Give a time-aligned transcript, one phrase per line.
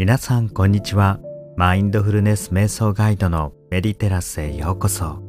[0.00, 1.20] 皆さんこんにちは。
[1.58, 5.22] マインドフルネス瞑想ガイドのメディテラスへようこそ。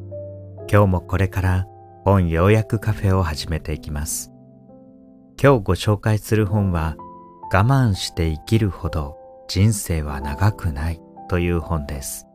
[0.66, 1.66] 今日もこれから
[2.06, 4.32] 本要約カフェを始めていきます。
[5.38, 6.96] 今日ご紹介する本は
[7.52, 12.26] 我慢して生きるほど人生は長くないという本です。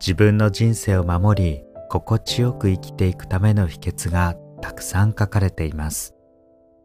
[0.00, 1.60] 自分の人生を守り
[1.90, 6.14] 心地よく生きていくための秘訣がたくさん書かれています。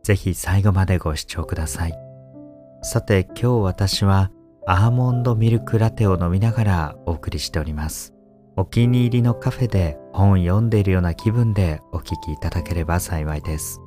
[0.04, 1.93] ぜひ最後までご視聴ください。
[2.81, 4.29] さて今日私は
[4.66, 8.14] アーモンドミルクラテを飲みながらお送りしております。
[8.56, 13.82] お気に入りのカフェで本読んでいるような気分でお聞きいただければ幸いです。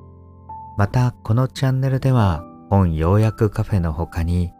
[0.76, 4.52] またこのチャンネルでは本要約カフェの他に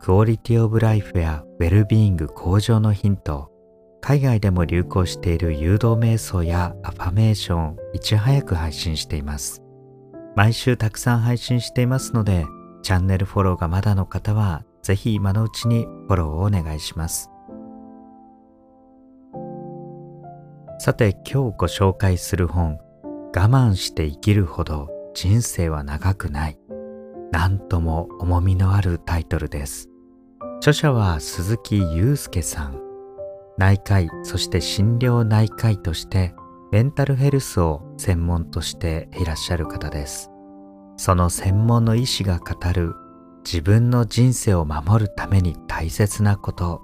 [0.00, 3.52] クオリティオブライフやウェルビーイング向上のヒント
[4.00, 9.62] 海外でも流行している誘導瞑想やアファメーションいち早く配信しています。
[10.34, 12.46] 毎週たくさん配信していますので
[12.82, 17.30] チャンネルフォローがまだの方はぜひ今のうちにフォローをお願いします。
[20.78, 22.78] さて今日ご紹介する本
[23.34, 26.58] 我慢して生きるほど人生は長くない。
[27.30, 29.88] なんとも重みのあるタイトルです。
[30.58, 32.80] 著者は鈴木祐介さん。
[33.58, 36.34] 内科医そして診療内科医として
[36.72, 40.30] メンタルヘルスを専門としていらっしゃる方です。
[40.96, 42.94] その専門の医師が語る
[43.44, 46.82] 自分の人生を守るために大切なこと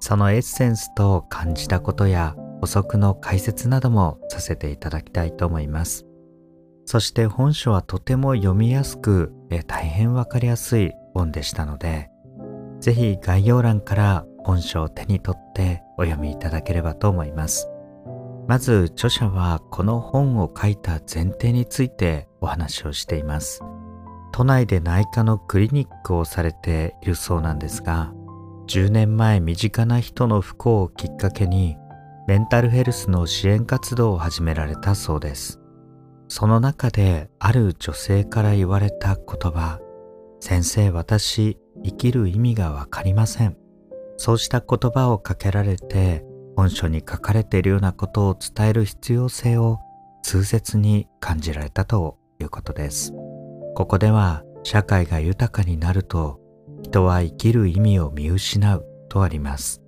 [0.00, 6.06] そのエッセンスと感じたことや補足の解説などもさせていただきたいと思います
[6.86, 9.32] そして本書はとても読みやすく
[9.66, 12.10] 大変わかりやすい本でしたので
[12.80, 17.68] ぜひ概要欄から本書を手に取ってお読みいただければと思います。
[18.48, 23.62] まず著者はこの本を書いた前提についてお話をしています。
[24.32, 28.12] 都内で内科のクリニックをされているそうなんですが、
[28.66, 31.76] 10年前身近な人の不幸をきっかけに
[32.28, 35.60] メンタルヘルスの支援活動を始められたそうです。
[36.28, 39.80] その中である女性から言われた言葉、
[40.38, 43.56] 先生私生きる意味がわかりません。
[44.16, 46.24] そうした言葉をかけられて
[46.54, 49.78] 本書に書かれているようなことを伝える必要性を
[50.22, 53.12] 痛切に感じられたということです。
[53.74, 56.40] ここでは社会が豊かになると
[56.82, 59.82] 人は生きる意味を見失うとあります。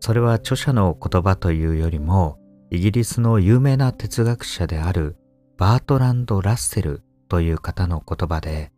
[0.00, 2.38] それは著者の言葉というよりも
[2.70, 5.16] イギリスの有名な哲学者である
[5.56, 8.72] バートランド・ラッセルという方の言葉で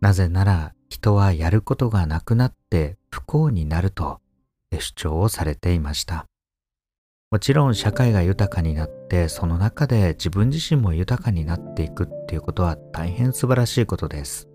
[0.00, 4.20] なぜなら人はやることがなくなって不幸になると
[4.78, 6.26] 主張をされていました。
[7.32, 14.50] もちろん社会が豊かになってその中で自分自身も豊かになっていくっていうことは大変素晴らしいことです。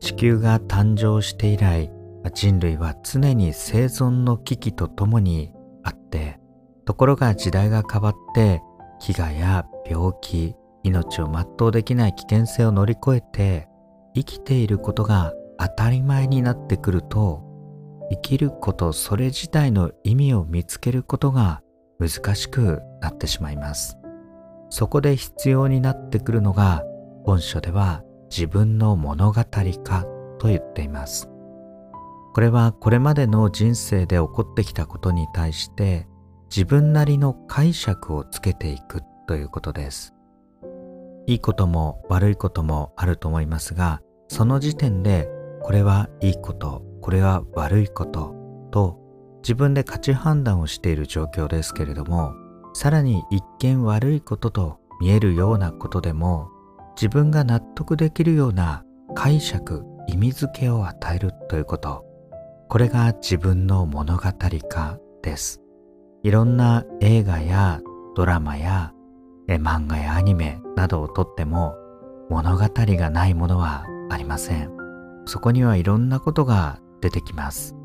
[0.00, 1.92] 地球が誕生して以来
[2.34, 5.52] 人類は常に生存の危機とともに
[5.84, 6.40] あって
[6.84, 8.60] ところが時代が変わって
[9.00, 13.68] 飢餓や病気命を全うできない危険性を乗り越えて
[14.16, 17.44] 生きていることが当たり前になってくると
[18.10, 21.61] 生きることそれ自体の意味を見つけることが
[22.08, 23.98] 難しくなってしまいます。
[24.70, 26.82] そこで必要になってくるのが
[27.24, 30.04] 本書では自分の物語化
[30.38, 31.28] と言っています。
[32.34, 36.08] これはこれまでの人生で起こってきたことに対して
[36.50, 40.14] 自分なりの解釈をつけていくということです。
[41.26, 45.28] いいことも悪いこともあると思いますがその時点で
[45.62, 48.34] これはいいことこれは悪いこと
[48.72, 49.01] と
[49.42, 52.34] 自分で価値判断をしている状況ですけれども
[52.74, 56.48] さらに一見悪いことと見えるようなことでも
[56.94, 62.04] 自分が納得できるような解釈意味付けを与えるということ。
[62.68, 65.60] これが自分の物語化です。
[66.22, 67.80] いろんな映画や
[68.14, 68.92] ドラマや
[69.48, 71.74] 漫画やアニメなどをとっても
[72.30, 74.70] 物語がないものはありません。
[75.26, 77.76] そこにはいろんなことが出てきます。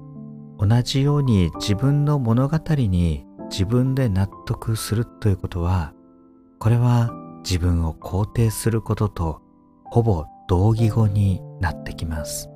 [0.59, 5.93] 同じように自分の物語に自分で納得するということは
[6.59, 7.11] これは
[7.43, 9.41] 自分を肯定することと
[9.85, 12.49] ほぼ同義語になってきます。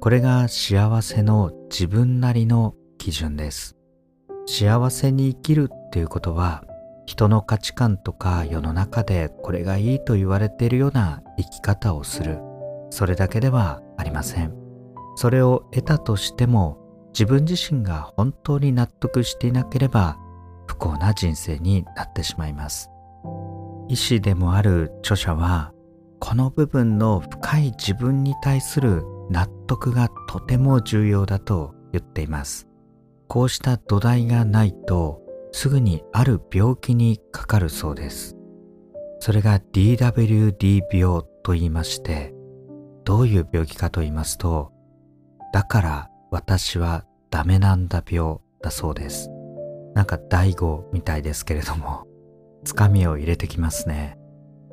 [0.00, 3.76] これが幸せの自分なりの基準です。
[4.46, 6.64] 幸せに生きるっていうことは
[7.06, 12.38] 人の価値観とか世の中でこれがいいと言われているような生き方をする。
[12.90, 14.54] それだけではありません。
[15.16, 16.78] それを得たとしても
[17.12, 20.18] 自分自身が本当に納得していなければ
[20.66, 22.90] 不幸な人生になってしまいます
[23.88, 25.72] 医師でもある著者は
[26.20, 32.68] この部分の深い自分に対する納得がとても重要だと言っています。
[33.26, 35.22] こうした土台がないと
[35.52, 38.36] すぐにある病気にかかるそうです。
[39.18, 42.34] それが DWD 病と言いまして、
[43.04, 44.72] どういう病気かと言いますと、
[45.52, 49.30] だから私はダメなんだ病だそうです。
[49.94, 52.06] なんか大悟みたいですけれども、
[52.64, 54.16] つかみを入れてきますね。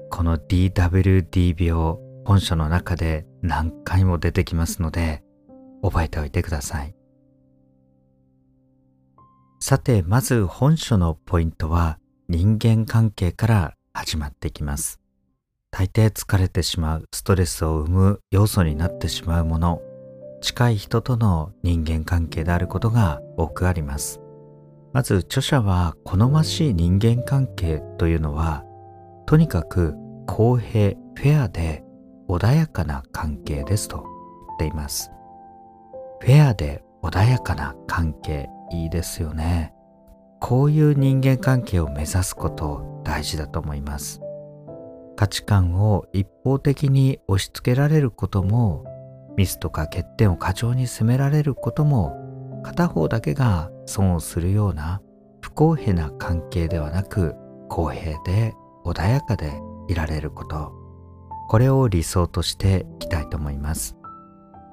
[0.10, 5.24] この DWD 病、本書の中で何回も出てきますので、
[5.82, 6.96] 覚えておいてください。
[9.60, 11.98] さて、まず本書のポイントは
[12.30, 15.00] 人間関係から始まってきます。
[15.72, 19.82] 大抵疲れてしまう、ストレスを生む要素になってしまうもの、
[20.48, 24.22] 近い人との人間関係であることが多くあります。
[24.94, 28.64] まず著者は好ましい人間関係というのは
[29.26, 29.94] とにかく
[30.26, 31.84] 公平フェアで
[32.30, 34.06] 穏やかな関係ですと
[34.48, 35.12] 言っています。
[36.22, 39.74] フェアで穏やかな関係いいですよね。
[40.40, 44.22] こういう人間関係を目指すこと大事だと思います。
[45.18, 48.86] 価値観を一方的に押し付けられることも
[49.38, 55.02] ミスとか欠点を過剰に責められることも片方だけが損をするような
[55.42, 57.36] 不公平な関係ではなく
[57.70, 58.54] 公平で
[58.84, 59.54] 穏やかで
[59.88, 60.74] いられること。
[61.48, 63.96] これを理想としていきたいと思います。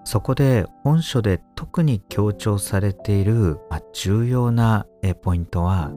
[0.05, 4.87] そこで本書で特に強調されている、ま、重要な
[5.23, 5.93] ポイントは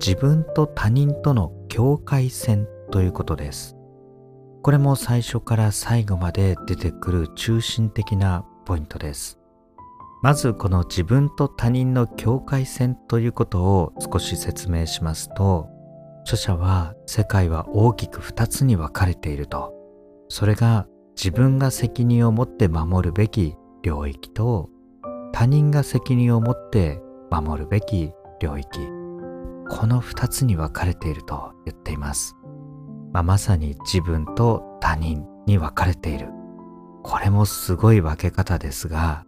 [0.00, 3.76] 自分と他人との境界線ということです。
[4.64, 9.38] これも最初から最後まで出てくる中心的なポイントです。
[10.22, 15.68] まずこの自分と他人の境界線ということを少し説明しますと
[16.22, 19.74] 著者は世界は大きく2つに分かれていると。
[20.30, 24.70] それが自分が責任を持って守るべき領域と
[25.34, 28.80] 他人が責任を持って守るべき領域。
[29.68, 32.34] この2つに分かれていると言っています、
[33.14, 36.28] まあ、まさに自分と他人に分かれている。
[37.04, 39.24] これもすごい分け方ですが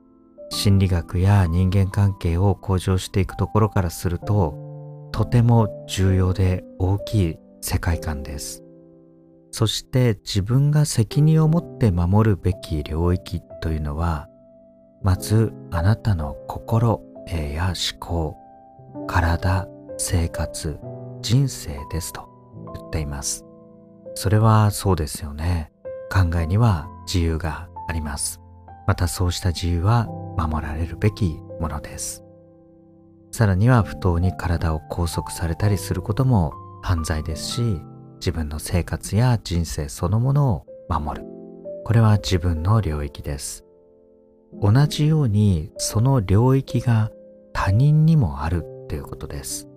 [0.50, 8.64] 心理学や人間関係を向上していくところからするととても重要で大きい世界観です。
[9.50, 14.28] そして自分が責任を持って守るべき領域というのは
[15.02, 17.00] まずあなたの心
[17.54, 18.36] や思考
[19.06, 20.78] 体生活
[21.22, 22.28] 人生ですと
[22.74, 23.45] 言っています。
[24.16, 25.70] それはそうですよね。
[26.10, 28.40] 考えには自由があります。
[28.86, 30.06] またそうした自由は
[30.38, 32.24] 守られるべきものです。
[33.30, 37.82] さらには不当に体を拘束されたりすることも犯罪ですし
[38.14, 41.26] 自分の生活や人生そのものを守る。
[41.84, 43.66] これは自分の領域です。
[44.62, 47.10] 同じようにその領域が
[47.52, 49.68] 他人にもあるということです。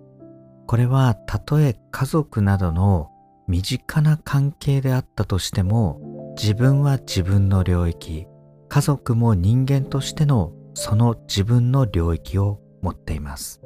[0.66, 3.09] これはたとえ家族などの
[3.50, 8.28] 身近な関係であったとしても自分は自分の領域
[8.68, 13.60] 家族も人間としてのその自分の領域を持っています。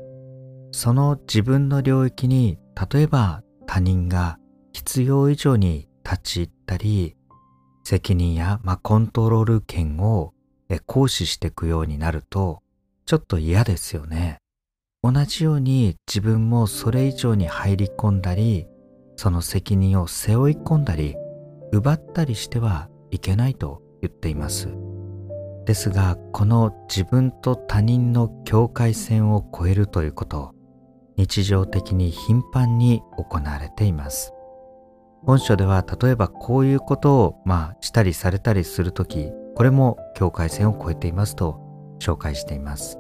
[0.73, 2.59] その自分の領域に
[2.91, 4.39] 例えば他人が
[4.73, 7.15] 必要以上に立ち入ったり
[7.85, 10.33] 責任や、まあ、コントロール権を
[10.87, 12.63] 行使していくようになると
[13.05, 14.39] ちょっと嫌ですよね。
[15.03, 18.67] 同じように自分もそれ以上に入り込んだり
[19.17, 21.17] その責任を背負い込んだり
[21.73, 24.69] 奪ったりしてはいけないと言っています。
[25.65, 30.55] ですがこの自分と他人の境界線を越えるということ
[31.17, 34.33] 日常的に頻繁に行われています
[35.23, 41.61] 本書では例えばこういうことをまあしたりされたりするときこれも境界線を越えていますと
[41.99, 42.99] 紹介しています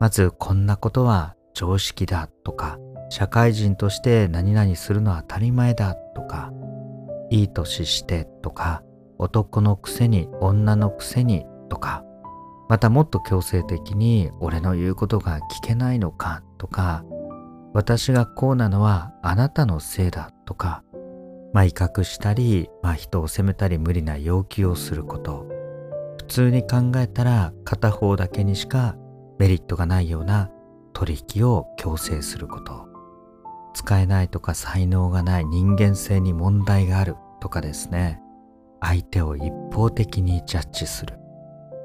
[0.00, 2.78] まずこんなことは常識だとか
[3.12, 6.50] 社会人として何々するのは当たり前だとか
[7.28, 8.82] いい年してとか
[9.18, 12.06] 男のくせに女のくせにとか
[12.70, 17.04] またもっと強制的に俺の言うことが聞けないのかとか
[17.74, 20.82] 私がこうなのはあなたのせいだとか
[21.52, 25.46] まあ威嚇したり、まあ、人を責めたり無理な要求をすること
[26.16, 28.96] 普通に考えたら片方だけにしか
[29.38, 30.50] メリットがないような
[30.94, 32.91] 取引を強制すること。
[33.74, 38.20] 使えないとか才能がない人間性に問題があるとかですね
[38.80, 41.18] 相手を一方的にジャッジする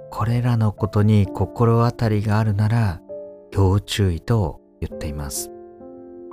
[0.10, 3.02] これらのことに心当たりがあるなら
[3.52, 5.52] 要注意と言っています。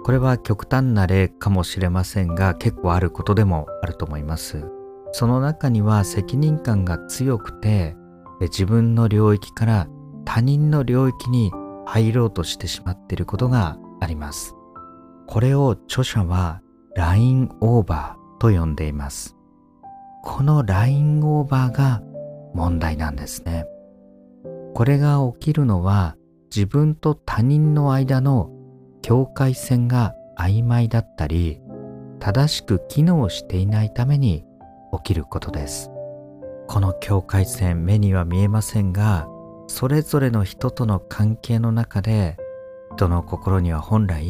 [0.05, 4.67] これは極端な例かもしれませんが結構あることでもあると思います。
[5.13, 7.97] その中には責任感が強くて
[8.41, 9.89] 自分の領域から
[10.25, 11.53] 他人の領域に
[11.87, 14.55] 入ろうとしてしまっていることがあります。
[15.26, 16.61] これを著者は
[16.95, 19.37] ラインオーバーと呼んでいます。
[20.23, 22.02] このラインオーバーが
[22.54, 23.66] 問題なんですね。
[24.75, 26.16] これが起きるのは
[26.54, 28.50] 自分と他人の間の
[29.02, 31.61] 境界線が曖昧だったり
[32.21, 34.45] 正しく機能していないために
[34.93, 35.90] 起きることです。
[36.66, 39.28] この境界線目には見えませんが
[39.66, 42.37] それぞれの人との関係の中で
[42.97, 44.28] 人の心には本来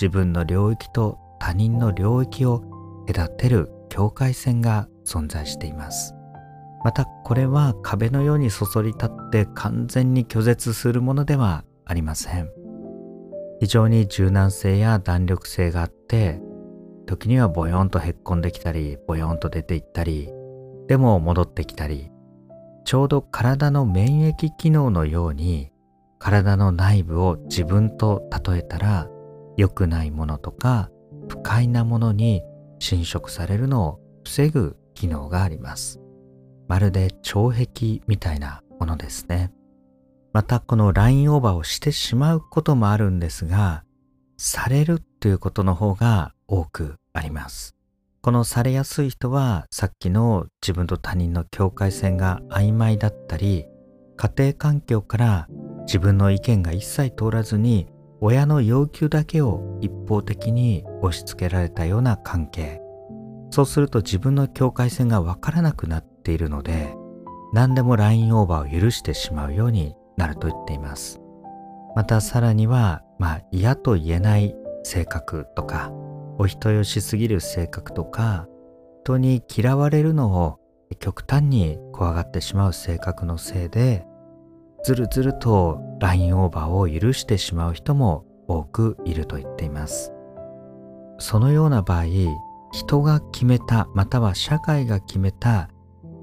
[0.00, 2.62] 自分の領域と他人の領域を
[3.12, 6.14] 隔てる境界線が存在しています。
[6.84, 12.48] またこれは壁のようにそそり立って完全に拒絶するものではありません。
[13.58, 16.40] 非常に柔軟性や弾力性があって
[17.06, 20.30] 時にはボヨンとへっこんできたりボヨンと出ていったり
[20.86, 22.08] でも戻ってきたり
[22.84, 25.72] ちょうど体の免疫機能のように
[26.20, 29.08] 体の内部を自分と例えたら
[29.58, 30.88] 良くないものとか
[31.28, 32.42] 不快なものに
[32.78, 36.00] 侵食されるのを防ぐ機能があります。
[36.68, 39.52] まるで腸壁みたいなものですね。
[40.32, 43.82] またこのラインオーバーをしてしまうこともあるんですが、
[44.36, 47.74] されるということの方が多くあります。
[48.22, 53.64] このされやすい人はさっきの自分と他人の境界線が曖昧だったり
[54.16, 55.48] 家庭環境から
[55.86, 57.86] 自分の意見が一切通らずに
[58.20, 62.80] 親の要求だけを一方的に押し付けられたような関係。
[63.50, 66.94] そうすると自分の境界線がわからなくなっているので
[67.52, 71.20] 何でもラインオーバーを許してしまうようになると言っています。
[71.96, 75.90] またさらにはまあ嫌と言えない性格とか
[76.38, 78.46] お人よしすぎる性格とか
[79.04, 80.58] 人に嫌われるのを
[81.00, 84.06] 極端に怖がってしまう性格のせいで
[84.84, 90.12] ずるずるとラインオーバーを許してしまう人も多くいると言っています。
[91.18, 92.04] そのような場合
[92.72, 95.68] 人が決めたまたは社会が決めた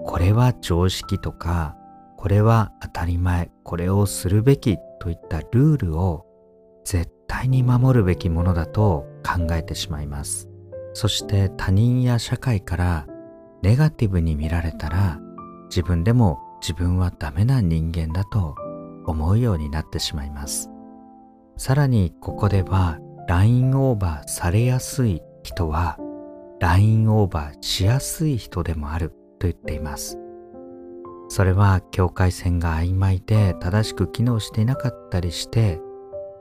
[0.03, 1.75] これは常識とか
[2.17, 6.25] これは当たり前これをするべきといったルールを
[6.85, 10.47] 絶対に守るべきものだと考えてしまいます。
[10.93, 13.07] そして他人や社会から
[13.61, 15.19] ネガティブに見られたら
[15.69, 18.55] 自分でも自分はダメな人間だと
[19.05, 20.71] 思うようになってしまいます。
[21.57, 25.99] さらにここではラインオーバーされやすい人は
[26.59, 30.17] ラインオーバーしやすい人でもあると言っています。
[31.27, 35.79] それは境界線が曖昧で正しく機能していなかったりして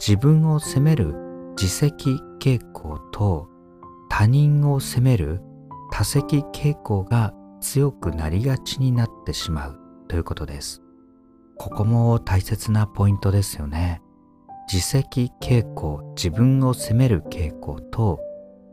[0.00, 1.14] 自分を責める
[1.60, 3.50] 自責傾向と
[4.08, 5.42] 他人を責める
[5.92, 9.83] 多責傾向が強くなりがちになってしまう。
[10.14, 10.80] ということです。
[11.58, 14.00] ここも大切なポイントですよね。
[14.72, 18.20] 自責傾向、自分を責める傾向と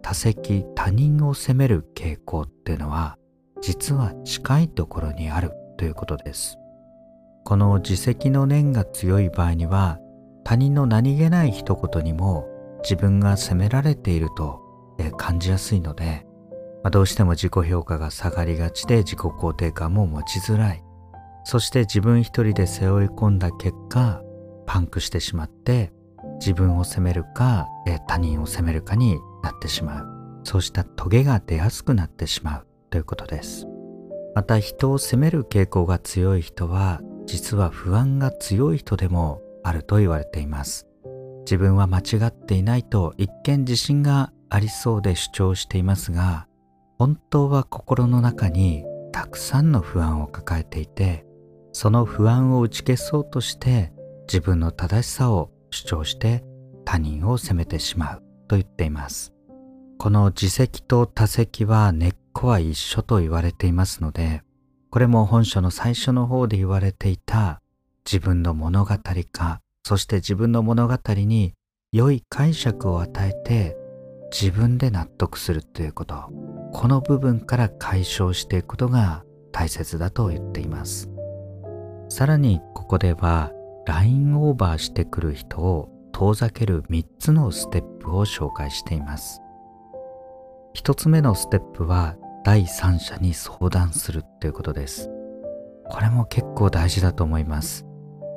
[0.04, 3.18] 多責、他人を責める傾向っていうのは
[3.60, 6.60] 実は近いところにあるということです。
[7.44, 9.98] この自責の念が強い場合には
[10.44, 12.46] 他人の何気ない一言にも
[12.84, 14.62] 自分が責められていると
[15.18, 16.24] 感じやすいので、
[16.84, 20.84] まあ、どうしても自己評価が下がりがちで自己肯定感も持ちづらい
[21.44, 24.22] そして自分一人で背負い込んだ結果
[24.66, 25.92] パンクしてしまって
[26.40, 27.68] 自分を責めるか
[28.08, 30.08] 他人を責めるかになってしまう。
[30.44, 32.68] そうしたトゲが出やすくなってしまう。
[32.90, 33.68] ということです。
[34.36, 40.88] また人を責める傾向が強い人は実は不安が強い人でもあると言われています。
[41.46, 46.48] 自分は間違っていないと一見自信がありそうで主張していますが
[46.98, 51.26] 本当は心の中にたくさんの不安を抱えていて
[51.72, 53.94] その不安を打ち消そうとして
[54.28, 56.44] 自分の正しさを主張して
[56.86, 59.34] 他人を責めてしまうと言っています。
[59.98, 64.42] この自責と他責は根っこは一緒と言われていますので
[64.90, 67.62] これも本書の最初の方で言われていた
[68.04, 68.96] 自分の物語
[69.32, 71.54] かそして自分の物語に
[71.92, 73.78] 良い解釈を与えて
[74.32, 76.16] 自分で納得するということ。
[76.74, 81.11] この部分から解消していくことが大切だと言っています。
[82.12, 83.54] さらにここでは
[83.86, 89.42] ラインオーバーしてくる人を遠ざける3つのステップを紹介しています。
[90.76, 95.10] 1つ目のステップは第三者に相談するということです。
[95.90, 97.86] これも結構大事だと思います。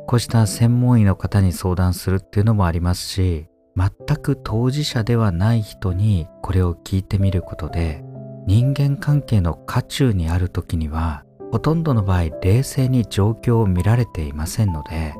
[0.06, 8.04] こうした専門医の方に相談するっていうのもありますし全く当事者ではない人にこれを聞いてみることで
[8.46, 15.14] 人間関係の渦中にある時にはほとんどの場合冷静に状況を見られていませんので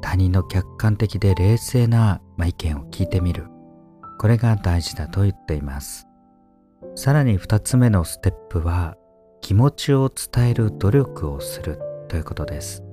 [0.00, 3.48] 他人の客観的で冷静な、意見を聞いてみる。
[4.20, 6.06] これが大事だと言っています。
[6.94, 8.96] さらに2つ目のステップは
[9.40, 12.84] 気持ちを伝える努力をするということです。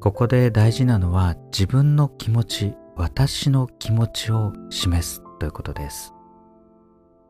[0.00, 6.14] ここで大事なのは自分の気持ち、私の気持ちを示すということです。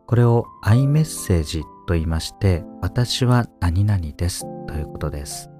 [0.06, 5.50] これをアイメッセージと言いまして、私は何々ですということです。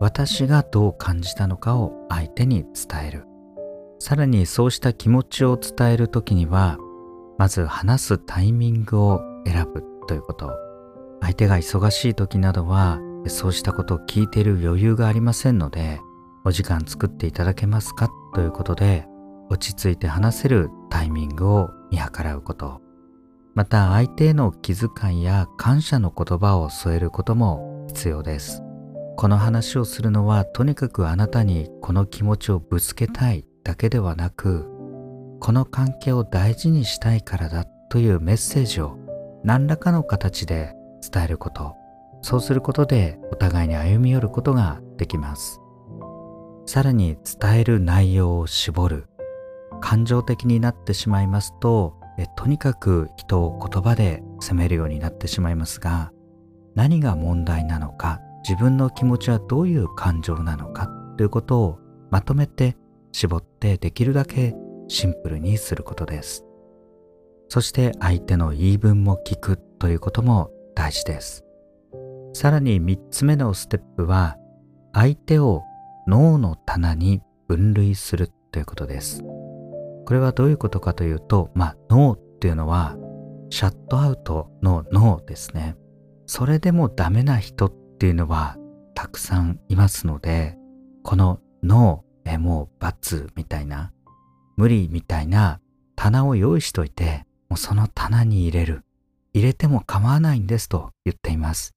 [0.00, 3.26] 私がどう感じたのかを相手に伝える。
[4.00, 6.78] さらにそうした気持ちを伝えるときには、
[7.38, 10.52] まず話すタイミングを選ぶということ。
[11.20, 12.98] 相手が忙しい時などは、
[13.28, 16.00] そうしたことを聞いている余裕がありませんので、
[16.44, 19.06] お時間作っていただけますかということで、
[19.48, 22.82] 落ち着いて話せるタイミングを見計らうこと。
[23.54, 28.62] また相手への気遣いや感謝の言葉を添えることも必要です。
[29.16, 34.68] この話をするのはとにかくあなたにこの気持ちをぶつけたいだけではなく、
[35.40, 38.98] この関係を大事にしたいからだというメッセージを
[39.44, 41.74] 何らかの形で伝えること。
[42.22, 45.60] そうすることでお互いに歩み寄ることができます。
[46.66, 49.08] さらに伝える内容を絞る。
[49.82, 56.10] 感情的になってしまいますと、えとにかく人を言葉で責めるようになってしまいますが、
[56.74, 61.78] 何が問題なのか、自分の気持ちはどういう感情なのかということを
[62.10, 62.76] まとめて
[63.12, 64.54] 絞ってできるだけ
[64.88, 66.44] シンプルにすることです。
[67.48, 71.44] そして相手の言い分も聞くということも大事です。
[72.32, 74.36] さらに3つ目のステップは
[74.92, 75.62] 相手を
[76.06, 79.22] 脳の棚に分類するということです。
[79.22, 82.96] これはどういうことかというと、まあ脳っていうのは
[83.50, 85.76] シャットアウトの脳ですね。
[86.26, 88.56] それでもダメな人っていうのは
[88.94, 90.56] たくさんいますので、
[91.02, 93.92] この脳、えもう罰みたいな、
[94.56, 95.60] 無理みたいな
[95.96, 98.82] 棚を用意しといて、もうその棚に入れる。
[99.34, 101.74] 入れても構わないんですと言っています。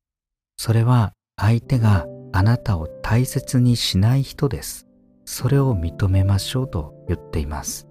[0.57, 4.87] それは相手があなたを大切にしない人です。
[5.25, 7.87] それを認めましょうと言っています。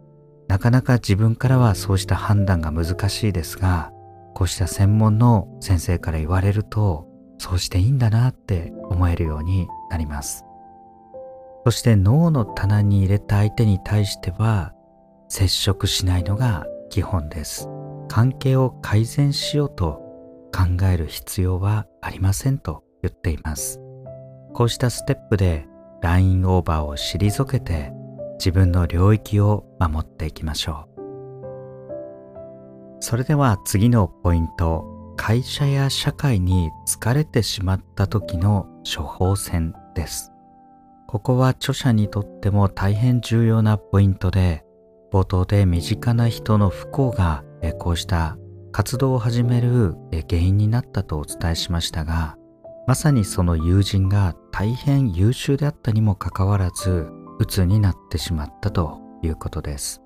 [0.48, 3.92] なかなか自分からはそうした判断が難しいですが、
[4.36, 10.44] こうした専門の先生から言われると、そうしていいんだなって思えるようになります。
[11.64, 14.74] そして脳の棚に入れた相手に対しては、
[15.28, 17.70] 接触しないのが基本です。
[18.08, 20.02] 関係を改善しようと
[20.54, 23.80] 考える必要はありませんと言っています。
[24.52, 25.66] こうしたステップで
[26.02, 27.90] ラインオーバーを退けて
[28.34, 30.95] 自分の領域を守っていきましょう。
[33.00, 40.32] それでは次のポイント、会社や社会に疲れてしまった時の処方箋です。
[41.06, 44.64] ここは著者にとっても大変重要なポイントで、
[45.12, 47.44] 冒頭で身近な人の不幸が
[47.78, 48.36] こうした
[48.72, 49.94] 活動を始める
[50.28, 52.36] 原因になったとお伝えしましたが、
[52.86, 60.02] まさにその友人が大変優秀であったにもかかわらず、鬱になってしまったということです。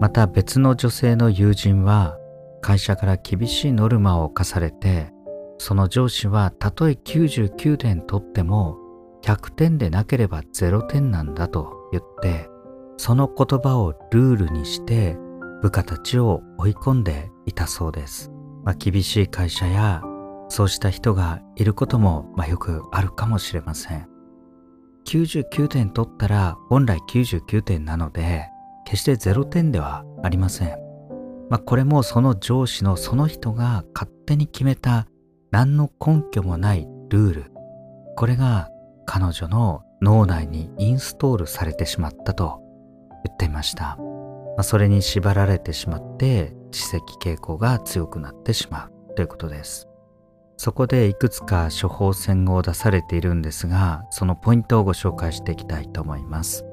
[0.00, 2.16] また別の女性の友人は
[2.60, 5.12] 会社から厳しいノルマを課されて、
[5.58, 8.78] その上司はたとえ99点取っても
[9.22, 12.48] 100点でなければ0点なんだと言って、
[12.96, 15.16] その言葉をルールにして
[15.62, 18.30] 部下たちを追い込んでいたそうです。
[18.64, 20.02] まあ、厳しい会社や
[20.48, 24.08] そうした人がいることも、まあ、よくあるかもしれません。
[25.06, 28.46] 99点取ったら本来99点なので
[28.88, 30.78] 決して0点ではありません。
[31.50, 35.06] まあ、これもその上司のその人が勝手に決めた
[35.50, 37.52] 何の根拠もないルール。
[38.16, 38.70] これが
[39.04, 42.62] 彼女の脳内にインストールされてしまったと
[43.26, 43.98] 言っていました。
[43.98, 49.86] まあ、それに縛られてしまって知識傾向が強くなってしまうということです。
[50.56, 56.64] そこでいくつか処方箋を出されているんですが、そのポイントをご紹介していきたいと思います。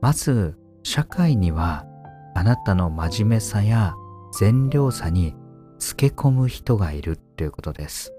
[0.00, 1.86] まず、社会には
[2.34, 3.94] あなたの真面目さや
[4.38, 5.34] 善良さに
[5.78, 8.12] つけ込む人がいるということです。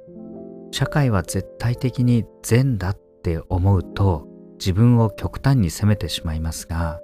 [0.71, 4.27] 社会は絶対的に善だって思うと
[4.59, 6.99] 自分を極端に責めてしまいますが、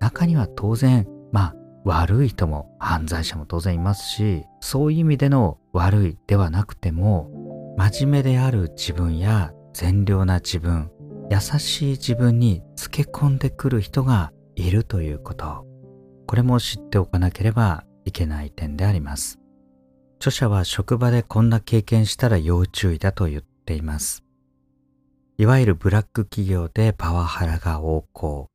[0.00, 7.30] 中には当然、まあ悪い人も犯罪者も当然いますし、そういう意味での悪いではなくても、
[7.78, 10.90] 真面目である自分や善良な自分、
[11.30, 15.66] 優しい自分につけ込んでくる人がいるということ。
[16.26, 19.38] これも知っておかなければいけない点であります。
[20.18, 24.22] 著者は職場でこんな経験したら要注意だと言っています。
[25.38, 28.50] いわゆるブラック企業でパワハラが横行、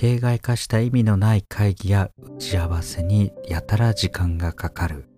[0.00, 5.08] 形骸化した意味のない会議や打ち合わせにやたら時間がかかる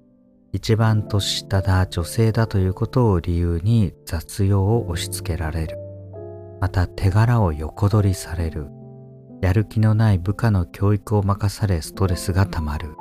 [0.54, 5.76] 一番年下だ女性だということを理由に雑用を押し付けられる
[6.62, 8.68] また手柄を横取りされる
[9.40, 12.96] やる気のない部下の教育を任されストレスがたまる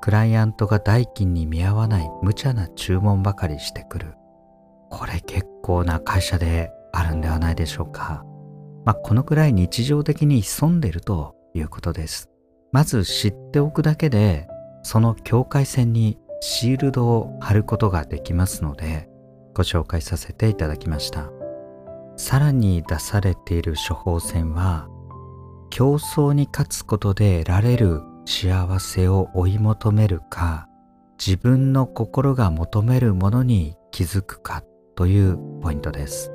[0.00, 4.14] クライアントが代金に見合わない無茶な注文ばかりしてくる
[4.90, 8.24] これ結構な会社であるんではないでしょうか
[8.84, 12.30] まあ、このくらい日常的に潜んでいるということです。
[12.72, 14.48] まず知っておくだけで、
[14.82, 19.08] その境界線にシールドを貼ることができますので、
[19.54, 21.30] ご紹介させていただきました。
[22.16, 24.88] さらに出されている処方箋は、
[25.72, 30.68] 競争に勝つことで得られる幸せを追い求めるか、
[31.18, 34.62] 自分の心が求めるものに気づくか
[34.94, 36.30] というポイントです。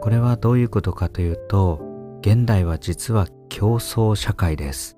[0.00, 1.80] これはどういうことかというと
[2.20, 4.96] 現代は実は競争社会です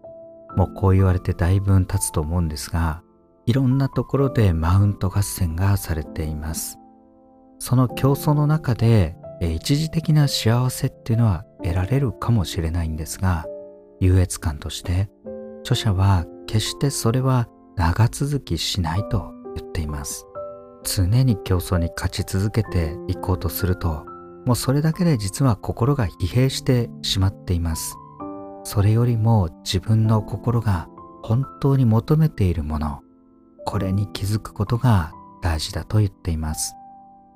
[0.57, 3.03] もうこう言われてだいぶ経つと思うんですが
[3.47, 6.79] いろんなところでマウント合戦がされています
[7.59, 13.47] その競争の中で一時的な幸せっていうのは得られるかもしれないんですが
[14.01, 15.11] 優越感として
[15.61, 20.27] 著者は決してそれは長続きしないと言っています
[20.83, 24.11] 常に競争に勝ち続けていこうとすると
[24.47, 27.97] もうそれだけで実は心が疲弊してしまっています。
[28.65, 30.89] それよりも自分の心が
[31.23, 33.01] 本当に求めているもの、
[33.67, 36.75] これに気づくことが大事だと言っています。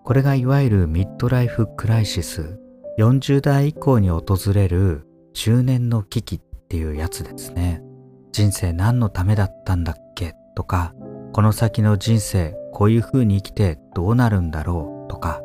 [0.04, 2.58] これがいわゆるミッドライフクライシス、
[2.98, 6.38] 40代以降に訪れる中年の危機
[6.74, 7.84] っていうやつですね。
[8.32, 10.34] 人生何のためだったんだっけ？
[10.56, 10.92] とか、
[11.32, 15.08] この先の人生こういう風に生きてどうなるんだろう？
[15.08, 15.40] とか、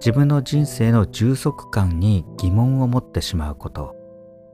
[0.00, 3.96] 自分の人生の充足感に疑問を持ってしまうこと。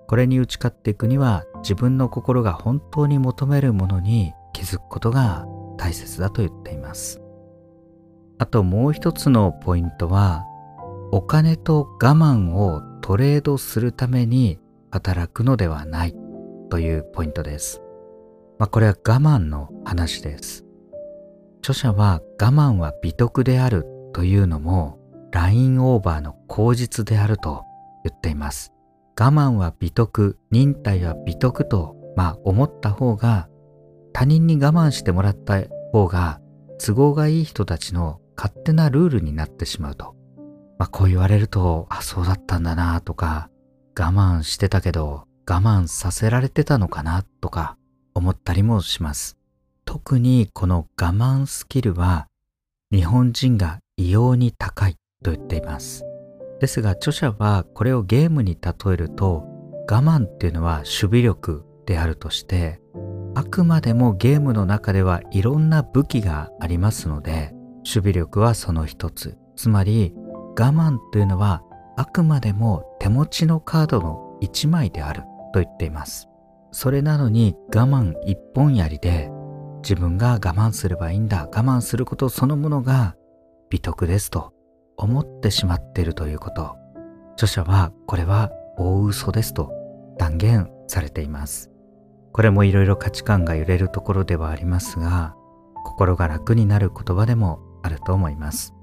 [0.07, 5.45] これに打ち勝っていくには自分の心が本当に求めるものに気づくことが
[5.77, 7.21] 大切だと言っています。
[8.39, 10.45] あともう一つのポイントは
[11.11, 14.61] お金と我慢をトレードするために
[14.97, 16.15] 働くのではない
[16.71, 17.83] というポイントです。
[18.59, 20.65] まあ、これは我慢の話です。
[21.61, 24.99] 著者は我慢は美徳であるというのも
[25.33, 27.65] ラインオーバーの口実であると
[28.05, 28.73] 言っています。
[29.21, 33.49] 我慢は美徳、忍耐は美徳と、まあ思った方が、
[34.15, 36.41] 他人に我慢してもらった方が
[36.79, 40.15] 都合がいい人たちの勝手なルールになってしまうと。
[40.79, 43.51] まあこう言われると、あ、そうだったんだなとか、
[43.99, 47.77] 我慢してたけど我慢させられてたのかなとか
[48.15, 49.37] 思ったりもします。
[49.85, 52.27] 特にこの我慢スキルは
[52.93, 56.05] 日本人が異様に高いと言っています。
[56.61, 59.45] ですが著者はこれをゲームに例えると
[59.89, 62.81] 我慢っていうのは守備力であるとして
[63.35, 70.15] あくまでもゲームの中ではいろんな武器がありますので守備力はその一つつまり
[70.59, 71.63] 我慢というのは
[71.97, 76.29] あくまでも手持ちのカードの一枚であると言っています
[76.71, 79.31] それなのに我慢一本やりで
[79.83, 83.17] 自分が我慢すればいいんだ我慢することそのものが
[83.71, 84.53] 美徳ですと
[84.97, 86.77] 思ってしまっているということ。
[87.35, 89.71] 著者はこれは大嘘ですと
[90.19, 91.71] 断言されています。
[92.33, 95.35] これもいろいろ価値観が揺れるところではありますが、
[95.85, 98.75] 心が楽になる言葉でもあると思います。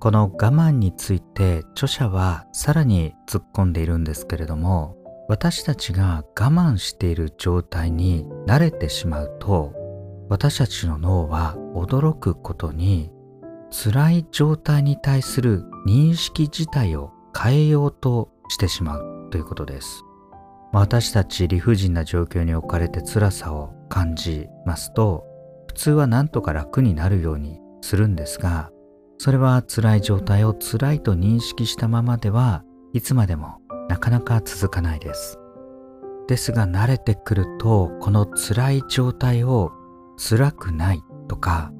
[0.00, 4.96] この我慢について著者はさらに突っ込んでいるんですけれども、
[5.28, 9.74] 私たちが我慢している状態に慣れてしまうと、
[10.28, 13.10] 私たちの脳は驚くことに
[13.70, 20.04] 辛い状態に対する認識自体を変えようとしてしまうということです。
[20.72, 25.24] 私たち理不尽な状況に置かれて辛さを感じますと
[25.66, 28.70] 普通は何とか楽になるようにするんですが
[29.18, 35.38] それは辛い状態を辛いと認識したままではいつまでもなかなか続かないです。
[36.28, 39.72] ですが慣れてくるとこの辛い状態を
[40.16, 41.72] 辛くないとか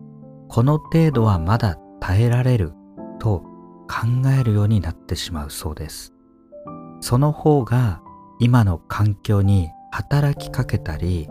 [0.48, 2.72] この程度はまだ耐えられる
[3.18, 3.40] と
[3.88, 6.14] 考えるようになってしまうそうです。
[7.00, 8.02] その方が
[8.40, 11.28] 今の環境に働きかけたり、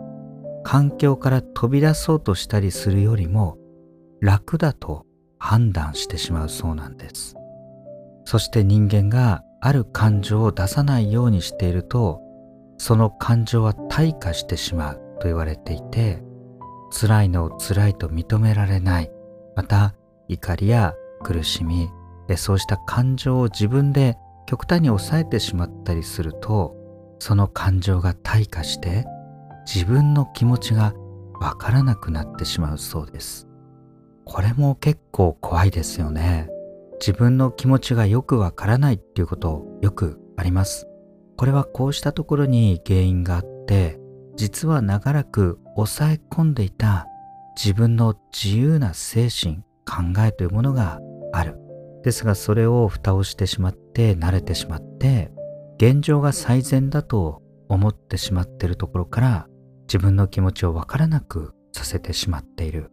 [0.63, 3.57] 環境から飛び出そうとしたりするよりも
[4.21, 5.05] 楽だと
[5.39, 7.35] 判断してしまうそうなんです。
[8.25, 12.21] そして人間がある感情を出さないようにしていると、
[12.77, 16.21] その感情は退化してしまうと言われていて、
[16.91, 19.11] 辛いのを辛いと認められない。
[19.55, 19.95] また、
[20.27, 21.89] 怒りや苦しみ、
[22.35, 26.75] そうした感情を自分で極端に抑えてしまったりすると、
[27.19, 29.05] その感情が退化して
[29.65, 30.93] 自分の気持ちが
[31.39, 33.46] わからなくなってしまうそうです。
[34.27, 36.49] これも結構怖いですよね。
[36.99, 40.87] 自分の気持ちがよくわからないっていうことよくあります。
[41.37, 43.99] これはこうしたところに原因があって
[44.35, 47.07] 実は長らく抑え込んでいた
[47.55, 50.99] 自分の自由な精神考えというものが
[51.31, 51.59] ある
[52.03, 55.31] ですがそれを蓋をしてしまって慣れてしまって
[55.77, 59.47] 現状が最善だと思ってしまっているところから
[59.83, 62.91] 自分の気持ちをわからなくさせてしまっている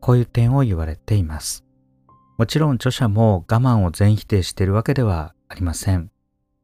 [0.00, 1.64] こういう点を言われています。
[2.38, 6.10] もちろん著者も我慢を全否定しているわけではありません。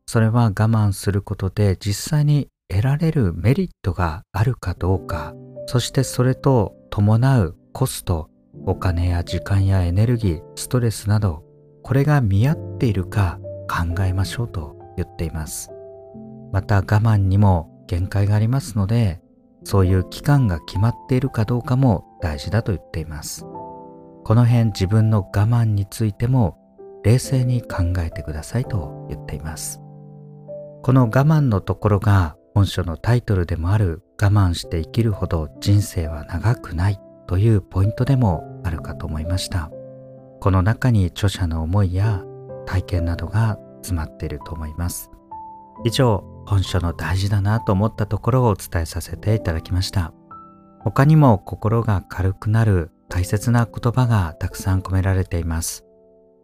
[0.07, 5.35] それは我慢することで実際に得られるメリットがあるかどうか。
[5.67, 8.31] そしてそれと伴うコスト
[8.65, 11.45] お金や時間やエネルギーストレスなど
[11.83, 15.71] これが見合っているか考えましょうと言っています。
[16.53, 19.21] また我慢にも限界がありますので
[19.67, 23.45] そういう期間が決まっているかどうかも大事だと言っています。
[24.23, 26.57] この辺自分の我慢についても
[27.03, 29.81] 冷静に考えてくださいと言っています。
[30.85, 39.73] この我慢のところが本書のタイトルでもある我慢して生きるほど人生は長くないというポイントでもあるかと思いました。
[40.41, 42.23] この中に著者の思いや
[42.67, 45.11] 体験などが詰まっていると思います。
[45.85, 50.13] 以上本書の大事だなと思ったところをお伝えさせていただきました
[50.81, 55.87] 他にも心が軽くなる大切な言葉がたくさん込められています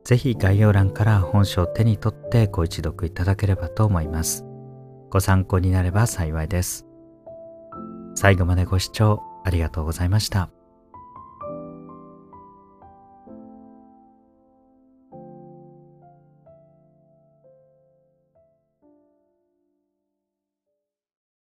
[0.04, 4.44] ぜひ概要欄から本書を手に取ってご一読いただければと思います。
[5.10, 6.86] ご参考になれば幸いです。
[8.14, 10.50] 最後までご視聴ありがとうございました。